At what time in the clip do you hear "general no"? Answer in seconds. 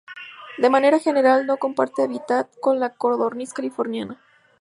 0.97-1.57